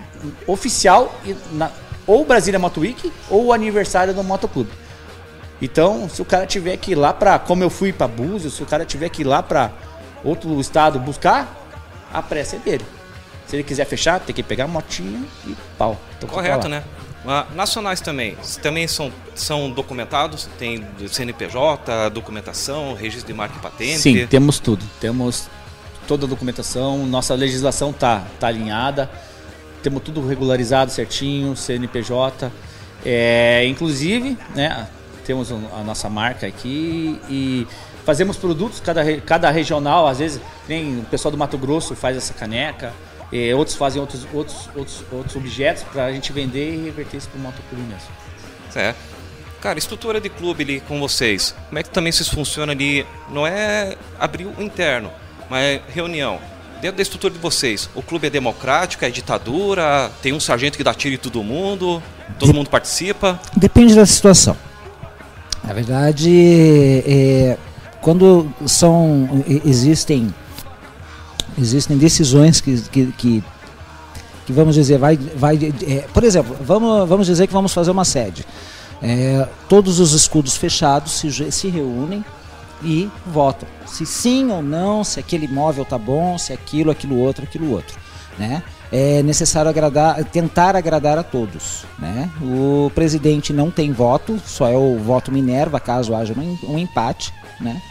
[0.48, 1.14] oficial
[1.52, 1.72] na,
[2.06, 4.72] ou Brasília Moto Week ou o aniversário do Motoclube.
[5.62, 8.64] Então, se o cara tiver que ir lá para, como eu fui para Búzios, se
[8.64, 9.72] o cara tiver que ir lá para
[10.24, 11.56] outro estado buscar,
[12.12, 12.86] a pressa é dele.
[13.46, 16.00] Se ele quiser fechar, tem que pegar a motinha e pau.
[16.18, 16.84] Então, Correto, né?
[17.24, 24.00] Uh, nacionais também, também são, são documentados, tem CNPJ, documentação, registro de marca e patente.
[24.00, 24.84] Sim, temos tudo.
[25.00, 25.48] Temos
[26.08, 29.10] toda a documentação, nossa legislação tá, tá alinhada,
[29.84, 32.52] temos tudo regularizado certinho, CNPJ.
[33.06, 34.88] É, inclusive, né,
[35.26, 37.68] temos a nossa marca aqui e
[38.04, 42.34] fazemos produtos, cada, cada regional, às vezes, nem o pessoal do Mato Grosso faz essa
[42.34, 42.94] caneca.
[43.32, 47.30] É, outros fazem outros, outros, outros, outros objetos para a gente vender e reverter isso
[47.30, 48.10] para o motoclube mesmo.
[48.70, 48.98] Certo.
[49.62, 53.06] Cara, estrutura de clube ali com vocês, como é que também vocês funcionam ali?
[53.30, 55.12] Não é abrir o interno,
[55.50, 56.40] mas é reunião.
[56.82, 60.84] Dentro da estrutura de vocês, o clube é democrático, é ditadura, tem um sargento que
[60.84, 62.02] dá tiro em todo mundo,
[62.40, 63.40] todo mundo participa?
[63.56, 64.58] Depende da situação.
[65.64, 67.58] Na verdade, é,
[68.02, 70.34] quando são existem
[71.58, 73.44] existem decisões que, que, que,
[74.46, 78.06] que vamos dizer, vai, vai é, por exemplo, vamos, vamos dizer que vamos fazer uma
[78.06, 78.46] sede.
[79.02, 82.24] É, todos os escudos fechados se, se reúnem
[82.84, 83.68] e votam.
[83.86, 87.98] Se sim ou não, se aquele imóvel tá bom, se aquilo, aquilo outro, aquilo outro.
[88.38, 88.64] Né?
[88.92, 91.86] É necessário agradar, tentar agradar a todos.
[91.98, 92.30] Né?
[92.42, 97.34] O presidente não tem voto, só é o voto Minerva, caso haja um, um empate.
[97.60, 97.82] Né?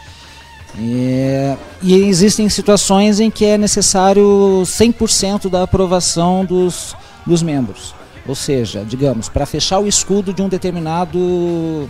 [0.79, 7.93] É, e existem situações em que é necessário 100% da aprovação dos, dos membros.
[8.27, 11.89] Ou seja, digamos, para fechar o escudo de um determinado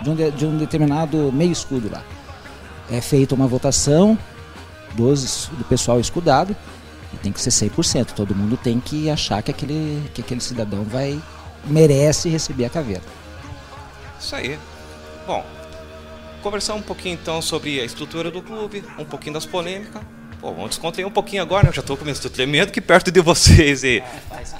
[0.00, 2.02] de um, de, de um determinado meio escudo lá.
[2.90, 4.18] É feita uma votação
[4.94, 6.56] dos, do pessoal escudado
[7.12, 8.12] e tem que ser 100%.
[8.12, 11.20] Todo mundo tem que achar que aquele, que aquele cidadão vai
[11.64, 13.02] merece receber a caveira.
[14.18, 14.58] Isso aí.
[15.26, 15.44] Bom,
[16.42, 20.02] conversar um pouquinho então sobre a estrutura do clube, um pouquinho das polêmicas.
[20.40, 21.70] Pô, vamos descontar um pouquinho agora, né?
[21.70, 24.02] Eu já estou começando tremendo que perto de vocês e.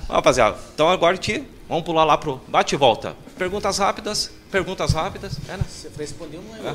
[0.09, 3.15] Rapaziada, então agora te vamos pular lá pro bate e volta.
[3.37, 5.39] Perguntas rápidas, perguntas rápidas.
[5.49, 5.65] É, né?
[5.69, 6.75] Você respondeu um é.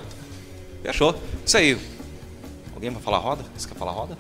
[0.84, 1.16] Fechou.
[1.45, 1.78] Isso aí.
[2.74, 3.43] Alguém vai falar roda?
[3.58, 4.18] Você quer falar roda?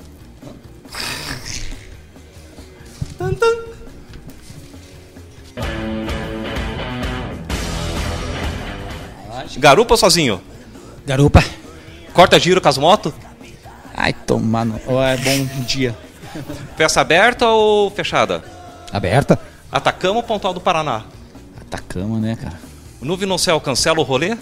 [9.57, 10.41] Garupa ou sozinho?
[11.05, 11.43] Garupa.
[12.13, 13.13] Corta giro com as motos?
[13.95, 14.79] Ai, tomando.
[14.87, 15.95] Oh, é bom dia.
[16.77, 18.43] Peça aberta ou fechada?
[18.91, 19.39] Aberta.
[19.71, 21.03] Atacama ou Pontal do Paraná?
[21.59, 22.59] Atacama, né, cara?
[23.01, 24.37] Nuvem no céu cancela o rolê?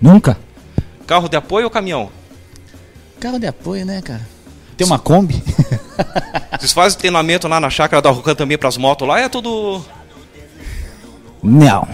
[0.00, 0.38] Nunca.
[1.06, 2.10] Carro de apoio ou caminhão?
[3.20, 4.26] Carro de apoio, né, cara?
[4.76, 5.42] Tem uma Kombi?
[6.58, 9.20] Vocês fazem treinamento lá na chácara da Rucan também para as motos lá?
[9.20, 9.84] É tudo.
[11.42, 11.86] Não.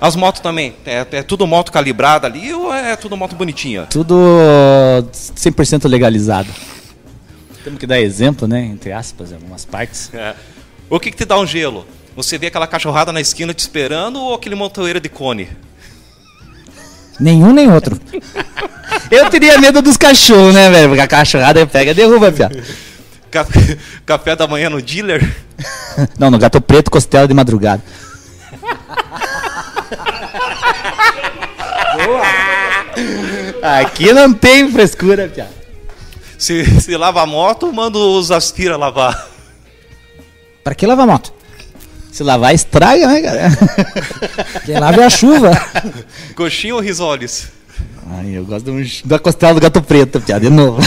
[0.00, 3.82] As motos também, é, é, tudo moto calibrada ali ou é tudo moto bonitinha?
[3.84, 4.14] Tudo
[5.12, 6.48] 100% legalizado.
[7.64, 8.60] Temos que dar exemplo, né?
[8.60, 10.10] Entre aspas, em algumas partes.
[10.14, 10.34] É.
[10.88, 11.86] O que, que te dá um gelo?
[12.14, 15.48] Você vê aquela cachorrada na esquina te esperando ou aquele montoeiro de cone?
[17.18, 17.98] Nenhum nem outro.
[19.10, 20.88] Eu teria medo dos cachorros, né, velho?
[20.88, 22.50] Porque a cachorrada pega e derruba, pia.
[23.30, 25.36] Café, café da manhã no dealer.
[26.18, 27.82] Não, no gato preto, costela de madrugada.
[33.62, 35.48] Aqui não tem frescura, pia.
[36.38, 39.28] Se, se lava a moto, manda os aspira lavar.
[40.62, 41.32] Pra que lavar moto?
[42.12, 43.48] Se lavar, estraga, né, cara?
[44.64, 45.50] Quem lava é a chuva.
[46.34, 47.48] Coxinha ou risoles?
[48.10, 50.80] Ai, eu gosto de um- da costela do gato preto, pia, de novo.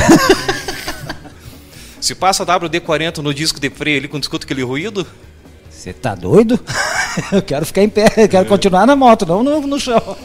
[1.99, 5.05] Se passa WD-40 no disco de freio ali quando escuta aquele ruído,
[5.79, 6.59] Você tá doido?
[7.31, 10.15] Eu quero ficar em pé, eu quero continuar na moto, não no, no chão.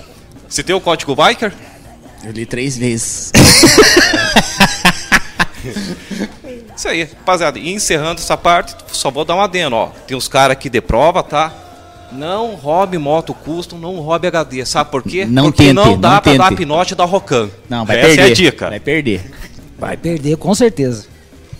[0.48, 1.52] se tem o código biker,
[2.24, 3.30] Eu li três vezes.
[6.76, 7.58] isso aí, rapaziada.
[7.58, 9.86] E encerrando essa parte, só vou dar um adendo, ó.
[10.06, 11.52] Tem uns caras aqui de prova, tá?
[12.12, 14.64] Não roube moto custom, não roube HD.
[14.66, 15.24] Sabe por quê?
[15.24, 16.58] Não Porque tente, não dá não pra dar tente.
[16.58, 17.48] pinote da Rocan.
[17.68, 18.22] Não, vai Essa perder.
[18.22, 18.68] é a dica.
[18.70, 19.30] Vai perder.
[19.78, 21.06] Vai perder, com certeza.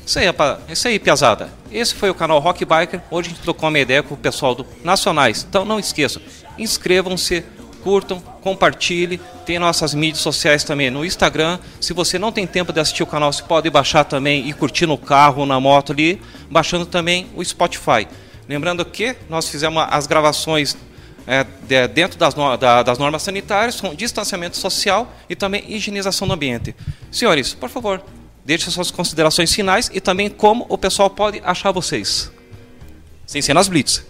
[0.06, 0.58] Isso aí, rapaz.
[0.68, 1.48] Isso aí, piazada.
[1.72, 3.00] Esse foi o canal Rock Biker.
[3.10, 5.46] Hoje a gente trocou uma ideia com o pessoal do Nacionais.
[5.48, 6.20] Então não esqueçam,
[6.58, 7.42] inscrevam-se,
[7.82, 9.18] curtam, compartilhem.
[9.46, 11.58] Tem nossas mídias sociais também no Instagram.
[11.80, 14.86] Se você não tem tempo de assistir o canal, você pode baixar também e curtir
[14.86, 18.06] no carro na moto ali, baixando também o Spotify.
[18.46, 20.76] Lembrando que nós fizemos as gravações
[21.26, 26.28] é, de- dentro das, no- da- das normas sanitárias, com distanciamento social e também higienização
[26.28, 26.76] do ambiente.
[27.10, 28.02] Senhores, por favor,
[28.44, 32.30] deixe suas considerações finais e também como o pessoal pode achar vocês.
[33.26, 34.04] Sem ser nas blitz.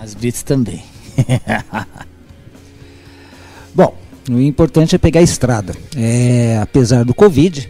[0.00, 0.84] As blitz também.
[3.74, 3.96] Bom,
[4.28, 5.74] o importante é pegar a estrada.
[5.96, 7.68] É, apesar do Covid,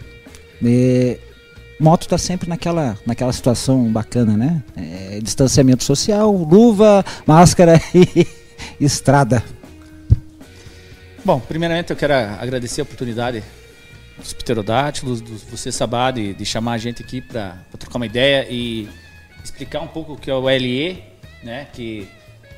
[0.63, 1.19] é,
[1.79, 4.63] moto está sempre naquela, naquela situação bacana, né?
[4.75, 8.27] É, distanciamento social, luva, máscara e
[8.79, 9.43] estrada.
[11.23, 13.43] Bom, primeiramente eu quero agradecer a oportunidade
[14.21, 18.47] dos pterodátilos, dos você Sabá, de, de chamar a gente aqui para trocar uma ideia
[18.49, 18.87] e
[19.43, 21.03] explicar um pouco o que é o LE,
[21.43, 22.07] né, que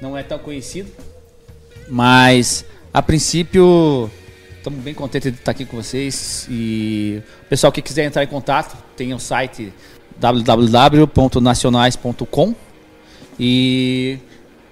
[0.01, 0.91] não é tão conhecido,
[1.87, 4.11] mas a princípio
[4.57, 8.27] estamos bem contentes de estar aqui com vocês e o pessoal que quiser entrar em
[8.27, 9.73] contato tem o site
[10.17, 12.55] www.nacionais.com
[13.39, 14.19] e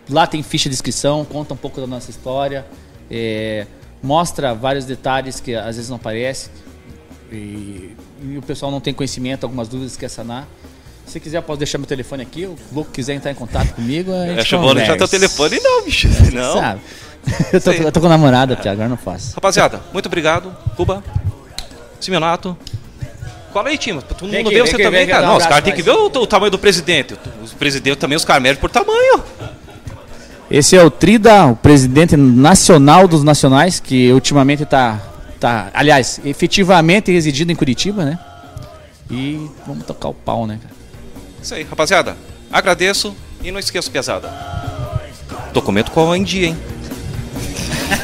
[0.10, 2.66] lá tem ficha de inscrição, conta um pouco da nossa história,
[3.10, 3.66] é,
[4.04, 6.52] mostra vários detalhes que às vezes não aparecem
[7.32, 10.48] e, e o pessoal não tem conhecimento, algumas dúvidas quer sanar.
[11.06, 12.46] Se quiser, eu posso deixar meu telefone aqui.
[12.46, 15.84] O louco quiser entrar em contato comigo, a gente É, chamou já teu telefone, não,
[15.84, 16.08] bicho.
[16.34, 16.54] Não.
[16.54, 16.82] Sabe?
[17.54, 19.36] Eu tô, eu tô com namorada, Pia, agora não faço.
[19.36, 20.58] Rapaziada, muito obrigado.
[20.76, 21.04] Cuba,
[22.00, 22.58] Simeonato.
[23.54, 24.02] Cola aí, time.
[24.02, 25.28] Todo mundo vê você também, cara.
[25.28, 27.16] Não, os caras têm que ver o, o tamanho do presidente.
[27.44, 29.24] Os presidentes também, os caras medem por tamanho.
[30.50, 35.00] Esse é o Trida, o presidente nacional dos nacionais, que ultimamente tá,
[35.42, 38.20] tá, aliás, efetivamente residindo em Curitiba, né?
[39.10, 40.60] E vamos tocar o pau, né.
[41.42, 42.16] Isso aí, rapaziada.
[42.52, 44.32] Agradeço e não esqueço, pesada.
[45.52, 46.58] Documento qual é em dia, hein?